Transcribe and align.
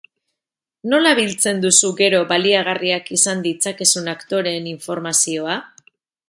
Nola 0.93 1.11
biltzen 1.19 1.59
duzu 1.65 1.91
gero 1.99 2.21
baliagarriak 2.31 3.13
izan 3.19 3.45
ditzakezun 3.45 4.11
aktoreen 4.15 4.71
informazioa? 4.73 5.61